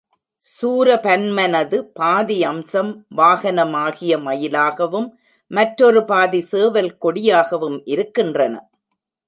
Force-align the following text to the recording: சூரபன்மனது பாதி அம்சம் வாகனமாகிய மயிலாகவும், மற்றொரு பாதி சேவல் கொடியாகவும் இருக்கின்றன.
சூரபன்மனது 0.45 1.77
பாதி 1.93 2.37
அம்சம் 2.43 2.89
வாகனமாகிய 3.17 4.17
மயிலாகவும், 4.17 5.07
மற்றொரு 5.51 6.01
பாதி 6.05 6.41
சேவல் 6.41 6.91
கொடியாகவும் 7.01 7.79
இருக்கின்றன. 7.85 8.55